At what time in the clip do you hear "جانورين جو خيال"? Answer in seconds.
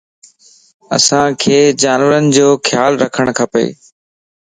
1.81-2.93